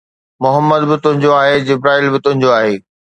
محمد 0.43 0.81
به 0.89 0.95
تنهنجو 1.03 1.31
آهي، 1.39 1.57
جبرائيل 1.69 2.05
به 2.13 2.19
تنهنجو 2.23 2.49
آهي 2.59 2.75